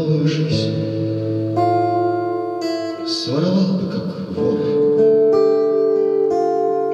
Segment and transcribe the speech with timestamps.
[0.00, 1.54] Жизнь
[3.06, 4.58] Своровал бы, как вор.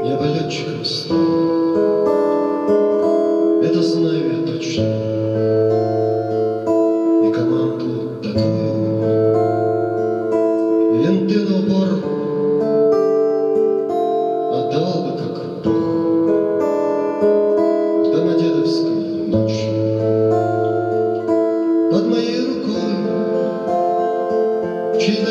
[0.04, 1.25] Я бы летчиком стал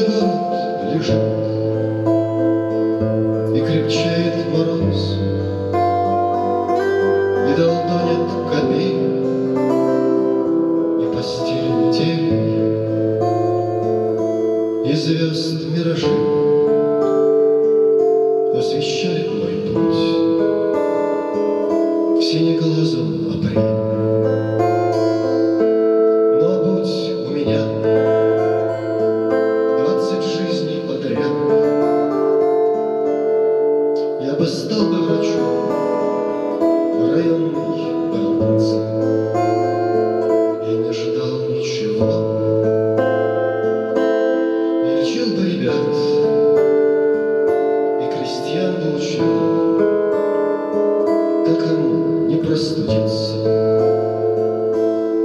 [0.06, 1.55] Лежит
[48.56, 49.24] бы учил,
[51.46, 53.34] Как им не простудиться.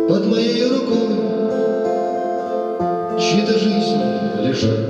[0.09, 1.14] Под моей рукой
[3.19, 4.81] чьи-то жизни лежат.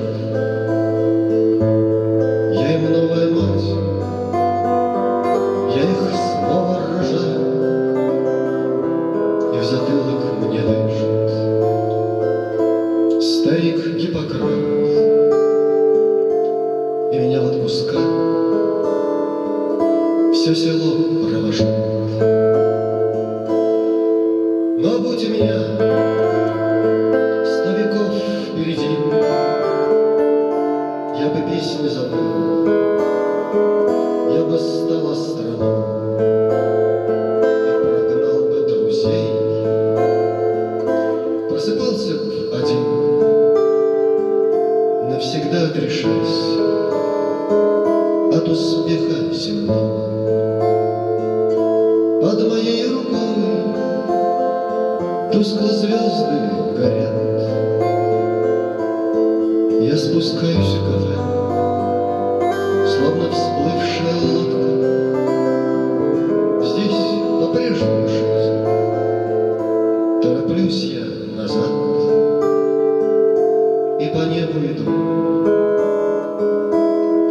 [2.52, 3.70] Я им новая мать,
[5.76, 7.42] я их снова рожаю,
[9.54, 11.30] И в затылок мне дышит
[13.22, 14.79] старик Гиппократ,
[17.12, 17.98] И меня в отпуска
[20.32, 22.20] все село провожает.
[24.78, 25.58] Но будь у меня
[27.44, 28.14] сто веков
[28.46, 28.94] впереди,
[31.18, 32.68] Я бы песни забыл,
[34.32, 35.62] я бы стал астроном
[37.66, 39.28] И прогнал бы друзей.
[41.48, 42.14] Просыпался
[42.54, 42.82] один,
[45.10, 46.89] навсегда отрешаясь
[48.32, 50.10] От успеха земного.
[52.22, 53.10] Под моей рукой
[55.32, 56.38] Тускло звезды
[56.76, 57.14] горят.
[59.80, 61.09] Я спускаюсь в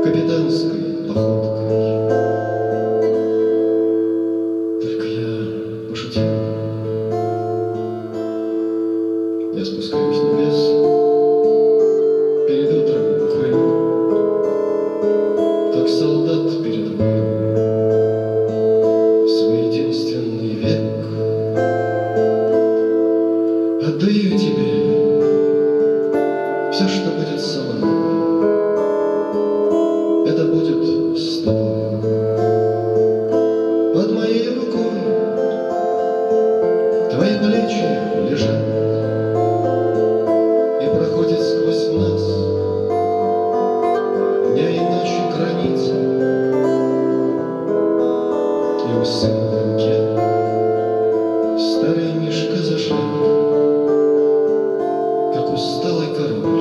[0.10, 1.70] Капитанской походкой.
[4.82, 5.30] Только я
[5.88, 6.24] пошутил.
[9.54, 10.60] Я спускаюсь в небес,
[12.48, 13.66] перед утром курю,
[15.74, 17.28] как солдат перед боем,
[19.30, 20.86] свой единственный век.
[23.88, 24.70] Отдаю тебе
[26.72, 28.19] все, что будет со мной.
[49.78, 50.00] я.
[51.58, 52.98] Старый мишка зашел,
[55.34, 56.59] как усталый король.